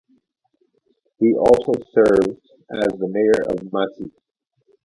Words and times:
He 1.19 1.35
also 1.35 1.73
served 1.93 2.31
as 2.71 2.87
the 2.97 3.07
mayor 3.07 3.43
of 3.51 3.71
Mati. 3.71 4.11